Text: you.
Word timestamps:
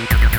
you. 0.00 0.33